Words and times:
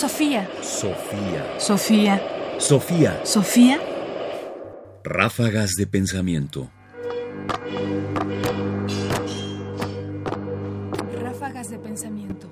Sofía. 0.00 0.48
Sofía. 0.62 1.60
Sofía. 1.60 2.22
Sofía. 2.58 3.20
Sofía. 3.22 3.78
Ráfagas 5.04 5.72
de 5.76 5.86
pensamiento. 5.86 6.70
Ráfagas 11.20 11.68
de 11.68 11.78
pensamiento. 11.80 12.48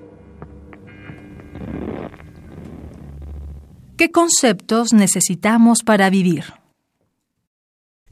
¿Qué 3.97 4.11
conceptos 4.11 4.93
necesitamos 4.93 5.79
para 5.83 6.11
vivir? 6.11 6.43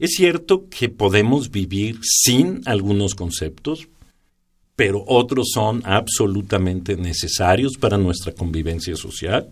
Es 0.00 0.14
cierto 0.16 0.68
que 0.68 0.88
podemos 0.88 1.52
vivir 1.52 2.00
sin 2.02 2.62
algunos 2.66 3.14
conceptos, 3.14 3.88
pero 4.78 5.02
otros 5.08 5.48
son 5.52 5.82
absolutamente 5.84 6.96
necesarios 6.96 7.76
para 7.76 7.98
nuestra 7.98 8.30
convivencia 8.32 8.94
social. 8.94 9.50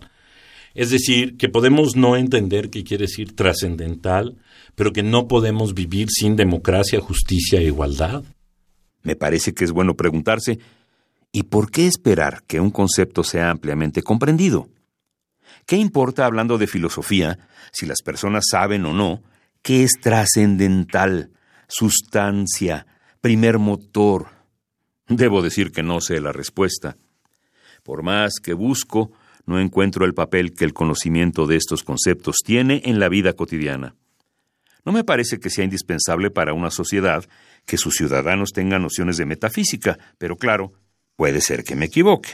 Es 0.73 0.89
decir, 0.89 1.35
que 1.35 1.49
podemos 1.49 1.97
no 1.97 2.15
entender 2.15 2.69
qué 2.69 2.85
quiere 2.85 3.07
decir 3.07 3.35
trascendental, 3.35 4.37
pero 4.75 4.93
que 4.93 5.03
no 5.03 5.27
podemos 5.27 5.73
vivir 5.73 6.07
sin 6.09 6.37
democracia, 6.37 7.01
justicia 7.01 7.59
e 7.59 7.65
igualdad. 7.65 8.23
Me 9.03 9.17
parece 9.17 9.53
que 9.53 9.65
es 9.65 9.73
bueno 9.73 9.95
preguntarse, 9.95 10.59
¿y 11.33 11.43
por 11.43 11.71
qué 11.71 11.87
esperar 11.87 12.43
que 12.47 12.61
un 12.61 12.71
concepto 12.71 13.25
sea 13.25 13.49
ampliamente 13.49 14.03
comprendido? 14.03 14.69
¿Qué 15.65 15.75
importa, 15.75 16.25
hablando 16.25 16.57
de 16.57 16.67
filosofía, 16.67 17.37
si 17.73 17.85
las 17.85 18.01
personas 18.01 18.45
saben 18.49 18.85
o 18.85 18.93
no 18.93 19.23
qué 19.61 19.83
es 19.83 19.91
trascendental, 20.01 21.31
sustancia, 21.67 22.87
primer 23.19 23.59
motor, 23.59 24.36
Debo 25.07 25.41
decir 25.41 25.71
que 25.71 25.83
no 25.83 26.01
sé 26.01 26.19
la 26.19 26.33
respuesta. 26.33 26.97
Por 27.83 28.03
más 28.03 28.39
que 28.41 28.53
busco, 28.53 29.11
no 29.45 29.59
encuentro 29.59 30.05
el 30.05 30.13
papel 30.13 30.53
que 30.53 30.65
el 30.65 30.73
conocimiento 30.73 31.47
de 31.47 31.55
estos 31.55 31.83
conceptos 31.83 32.37
tiene 32.43 32.81
en 32.85 32.99
la 32.99 33.07
vida 33.07 33.33
cotidiana. 33.33 33.95
No 34.83 34.91
me 34.91 35.05
parece 35.05 35.39
que 35.39 35.49
sea 35.49 35.63
indispensable 35.63 36.29
para 36.29 36.53
una 36.53 36.71
sociedad 36.71 37.25
que 37.65 37.77
sus 37.77 37.95
ciudadanos 37.95 38.51
tengan 38.51 38.81
nociones 38.81 39.17
de 39.17 39.25
metafísica, 39.25 39.97
pero 40.17 40.35
claro, 40.35 40.73
puede 41.15 41.41
ser 41.41 41.63
que 41.63 41.75
me 41.75 41.85
equivoque. 41.85 42.29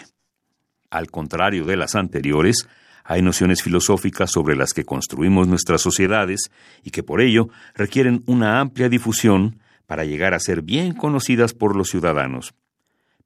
Al 0.90 1.10
contrario 1.10 1.66
de 1.66 1.78
las 1.78 1.96
anteriores, 1.96 2.68
hay 3.04 3.22
nociones 3.22 3.62
filosóficas 3.62 4.32
sobre 4.32 4.56
las 4.56 4.74
que 4.74 4.86
construimos 4.86 5.48
nuestras 5.48 5.82
sociedades 5.82 6.52
y 6.84 6.92
que 6.92 7.04
por 7.04 7.22
ello 7.22 7.50
requieren 7.76 8.24
una 8.26 8.60
amplia 8.60 8.90
difusión 8.90 9.60
para 9.86 10.06
llegar 10.06 10.34
a 10.34 10.40
ser 10.40 10.62
bien 10.62 10.94
conocidas 10.94 11.54
por 11.54 11.76
los 11.76 11.90
ciudadanos. 11.90 12.54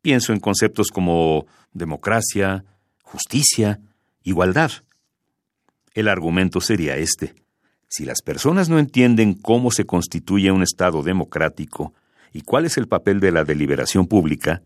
Pienso 0.08 0.31
en 0.31 0.39
conceptos 0.39 0.88
como 0.88 1.47
democracia, 1.73 2.63
justicia, 3.03 3.81
igualdad. 4.23 4.72
El 5.94 6.08
argumento 6.08 6.61
sería 6.61 6.95
este. 6.95 7.36
Si 7.89 8.05
las 8.05 8.22
personas 8.22 8.69
no 8.69 8.80
entienden 8.80 9.33
cómo 9.33 9.69
se 9.69 9.83
constituye 9.83 10.50
un 10.50 10.63
Estado 10.63 11.03
democrático 11.03 11.94
y 12.31 12.44
cuál 12.44 12.63
es 12.63 12.78
el 12.78 12.88
papel 12.88 13.19
de 13.19 13.33
la 13.33 13.44
deliberación 13.44 14.08
pública, 14.08 14.61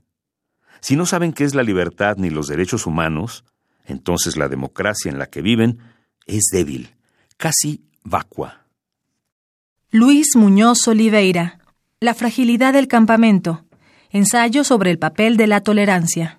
si 0.80 0.96
no 0.96 1.08
saben 1.08 1.34
qué 1.34 1.44
es 1.44 1.56
la 1.56 1.64
libertad 1.64 2.18
ni 2.18 2.30
los 2.30 2.46
derechos 2.46 2.86
humanos, 2.86 3.44
entonces 3.86 4.38
la 4.38 4.48
democracia 4.48 5.10
en 5.10 5.18
la 5.18 5.26
que 5.26 5.42
viven 5.42 5.80
es 6.28 6.44
débil, 6.54 6.92
casi 7.38 7.82
vacua. 8.04 8.68
Luis 9.90 10.36
Muñoz 10.36 10.88
Oliveira. 10.88 11.58
La 12.00 12.14
fragilidad 12.14 12.74
del 12.74 12.88
campamento. 12.88 13.66
Ensayo 14.14 14.66
sobre 14.66 14.92
el 14.92 15.00
papel 15.00 15.38
de 15.38 15.48
la 15.48 15.62
tolerancia. 15.62 16.38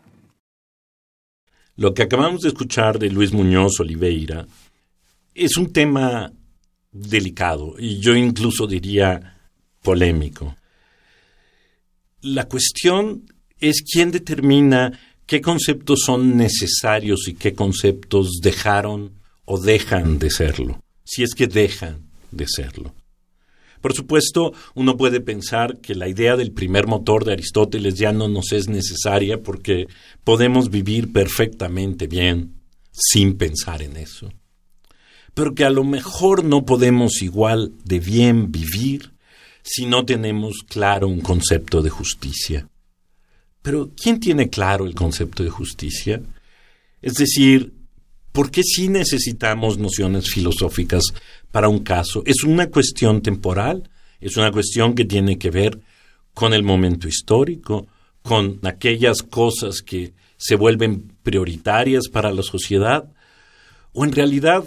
Lo 1.75 1.95
que 1.95 2.03
acabamos 2.03 2.43
de 2.43 2.49
escuchar 2.49 2.99
de 2.99 3.09
Luis 3.09 3.33
Muñoz 3.33 3.81
Oliveira 3.81 4.47
es 5.35 5.57
un 5.57 5.73
tema 5.73 6.31
delicado 6.91 7.77
y 7.79 7.99
yo 7.99 8.15
incluso 8.15 8.67
diría 8.67 9.39
polémico. 9.83 10.55
La 12.21 12.47
cuestión 12.47 13.25
es 13.59 13.83
quién 13.83 14.11
determina 14.11 14.93
qué 15.25 15.41
conceptos 15.41 16.03
son 16.05 16.37
necesarios 16.37 17.27
y 17.27 17.33
qué 17.33 17.55
conceptos 17.55 18.41
dejaron 18.43 19.15
o 19.47 19.59
dejan 19.59 20.19
de 20.19 20.29
serlo, 20.31 20.83
si 21.05 21.23
es 21.23 21.35
que 21.35 21.47
dejan 21.47 22.03
de 22.31 22.47
serlo. 22.47 22.95
Por 23.83 23.95
supuesto, 23.95 24.53
uno 24.75 24.97
puede 24.97 25.21
pensar 25.21 25.79
que 25.79 25.97
la 25.97 26.09
idea 26.09 26.37
del 26.37 26.53
primer 26.53 26.87
motor 26.87 27.25
de 27.25 27.33
Aristóteles 27.33 27.97
ya 27.97 28.13
no 28.13 28.29
nos 28.29 28.53
es 28.53 28.69
necesaria 28.69 29.43
porque 29.43 29.89
podemos 30.25 30.71
vivir 30.71 31.13
perfectamente 31.13 32.07
bien 32.07 32.55
sin 32.93 33.37
pensar 33.37 33.83
en 33.83 33.97
eso. 33.97 34.33
Pero 35.35 35.55
que 35.55 35.65
a 35.65 35.71
lo 35.71 35.83
mejor 35.83 36.45
no 36.45 36.65
podemos 36.65 37.23
igual 37.23 37.73
de 37.85 37.99
bien 37.99 38.53
vivir 38.53 39.15
si 39.63 39.85
no 39.87 40.05
tenemos 40.05 40.59
claro 40.69 41.09
un 41.09 41.21
concepto 41.21 41.83
de 41.83 41.91
justicia. 41.91 42.69
Pero 43.63 43.91
¿quién 44.01 44.21
tiene 44.21 44.49
claro 44.49 44.87
el 44.87 44.95
concepto 44.95 45.43
de 45.43 45.51
justicia? 45.51 46.23
Es 47.01 47.15
decir, 47.15 47.73
¿Por 48.33 48.51
qué 48.51 48.63
sí 48.63 48.89
necesitamos 48.89 49.77
nociones 49.77 50.31
filosóficas 50.31 51.05
para 51.51 51.69
un 51.69 51.81
caso? 51.81 52.23
¿Es 52.25 52.45
una 52.45 52.69
cuestión 52.69 53.21
temporal? 53.21 53.91
¿Es 54.21 54.39
una 54.39 54.51
cuestión 54.51 54.95
que 54.95 55.05
tiene 55.05 55.37
que 55.37 55.51
ver 55.51 55.79
con 56.33 56.55
el 56.55 56.63
momento 56.63 57.09
histórico, 57.09 57.87
con 58.23 58.59
aquellas 58.63 59.23
cosas 59.23 59.83
que 59.83 60.15
se 60.39 60.57
vuelven 60.57 61.13
prioritarias 61.23 62.09
para 62.09 62.33
la 62.33 62.43
sociedad? 62.43 63.13
¿O 63.93 64.05
en 64.05 64.13
realidad 64.13 64.65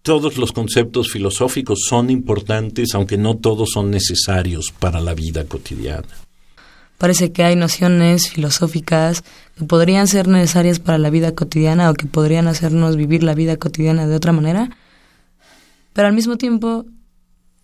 todos 0.00 0.38
los 0.38 0.52
conceptos 0.52 1.10
filosóficos 1.10 1.80
son 1.86 2.08
importantes, 2.08 2.94
aunque 2.94 3.18
no 3.18 3.36
todos 3.36 3.70
son 3.74 3.90
necesarios 3.90 4.72
para 4.78 5.00
la 5.00 5.12
vida 5.12 5.44
cotidiana? 5.44 6.25
Parece 6.98 7.30
que 7.32 7.44
hay 7.44 7.56
nociones 7.56 8.30
filosóficas 8.30 9.22
que 9.56 9.64
podrían 9.64 10.06
ser 10.08 10.28
necesarias 10.28 10.78
para 10.78 10.98
la 10.98 11.10
vida 11.10 11.34
cotidiana 11.34 11.90
o 11.90 11.94
que 11.94 12.06
podrían 12.06 12.48
hacernos 12.48 12.96
vivir 12.96 13.22
la 13.22 13.34
vida 13.34 13.56
cotidiana 13.56 14.06
de 14.06 14.16
otra 14.16 14.32
manera, 14.32 14.70
pero 15.92 16.08
al 16.08 16.14
mismo 16.14 16.36
tiempo, 16.36 16.86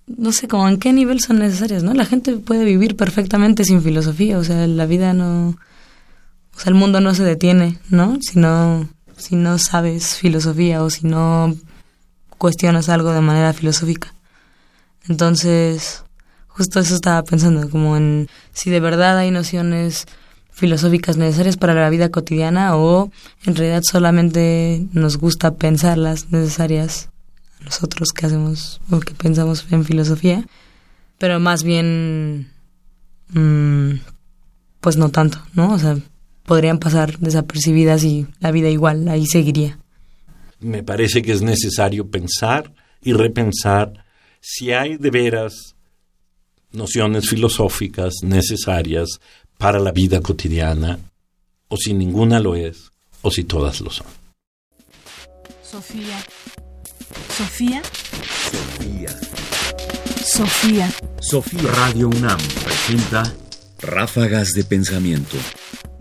no 0.07 0.33
sé 0.33 0.49
cómo 0.49 0.69
en 0.69 0.79
qué 0.79 0.93
nivel 0.93 1.21
son 1.21 1.39
necesarias, 1.39 1.83
¿no? 1.83 1.95
La 1.95 2.07
gente 2.07 2.37
puede 2.37 2.65
vivir 2.65 2.97
perfectamente 2.97 3.65
sin 3.65 3.83
filosofía, 3.83 4.39
o 4.39 4.45
sea, 4.45 4.67
la 4.67 4.87
vida 4.87 5.13
no, 5.15 5.49
o 6.55 6.61
sea, 6.61 6.71
el 6.71 6.75
mundo 6.75 7.01
no 7.01 7.15
se 7.15 7.25
detiene, 7.25 7.79
¿no? 7.89 8.19
Si 8.21 8.39
no, 8.39 8.89
si 9.17 9.37
no 9.37 9.59
sabes 9.59 10.17
filosofía 10.17 10.83
o 10.83 10.91
si 10.91 11.07
no 11.07 11.55
cuestionas 12.39 12.89
algo 12.89 13.13
de 13.13 13.21
manera 13.21 13.53
filosófica. 13.53 14.13
Entonces, 15.09 16.05
Justo 16.55 16.81
eso 16.81 16.95
estaba 16.95 17.23
pensando, 17.23 17.69
como 17.71 17.97
en 17.97 18.29
si 18.53 18.71
de 18.71 18.81
verdad 18.81 19.19
hay 19.19 19.31
nociones 19.31 20.07
filosóficas 20.51 21.17
necesarias 21.17 21.57
para 21.57 21.75
la 21.75 21.89
vida 21.89 22.11
cotidiana 22.11 22.77
o 22.77 23.11
en 23.47 23.57
realidad 23.57 23.83
solamente 23.91 24.87
nos 24.93 25.17
gusta 25.17 25.55
pensarlas 25.55 26.31
necesarias 26.31 27.09
a 27.61 27.65
nosotros 27.65 28.13
que 28.13 28.27
hacemos 28.27 28.81
o 28.91 29.01
que 29.01 29.15
pensamos 29.15 29.67
en 29.71 29.85
filosofía, 29.85 30.45
pero 31.19 31.41
más 31.41 31.63
bien, 31.63 32.51
mm, 33.31 33.93
pues 34.81 34.99
no 34.99 35.09
tanto, 35.09 35.39
¿no? 35.55 35.73
O 35.73 35.79
sea, 35.79 35.97
podrían 36.45 36.79
pasar 36.79 37.19
desapercibidas 37.19 38.05
y 38.05 38.27
la 38.41 38.51
vida 38.51 38.69
igual 38.69 39.09
ahí 39.09 39.27
seguiría. 39.27 39.79
Me 40.61 40.83
parece 40.83 41.23
que 41.23 41.33
es 41.33 41.41
necesario 41.43 42.09
pensar 42.09 42.73
y 43.03 43.15
repensar 43.15 44.05
si 44.41 44.73
hay 44.73 44.97
de 44.97 45.11
veras 45.11 45.77
nociones 46.73 47.29
filosóficas 47.29 48.15
necesarias 48.23 49.21
para 49.59 49.79
la 49.79 49.93
vida 49.93 50.21
cotidiana, 50.21 50.99
o 51.69 51.77
si 51.77 51.95
ninguna 51.95 52.41
lo 52.41 52.55
es, 52.55 52.91
o 53.23 53.31
si 53.31 53.45
todas 53.45 53.81
lo 53.81 53.91
son. 53.91 54.07
Sofía. 55.63 56.19
Sofía. 57.37 57.83
Sofía. 58.51 59.21
Sofía. 60.25 60.93
Sofía 61.21 61.71
Radio 61.73 62.09
UNAM 62.09 62.41
presenta 62.65 63.23
Ráfagas 63.81 64.53
de 64.53 64.65
Pensamiento. 64.65 65.37